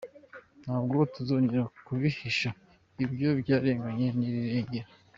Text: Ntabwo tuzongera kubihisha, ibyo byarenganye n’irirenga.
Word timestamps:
Ntabwo 0.63 0.95
tuzongera 1.13 1.63
kubihisha, 1.85 2.49
ibyo 3.03 3.29
byarenganye 3.41 4.07
n’irirenga. 4.17 4.81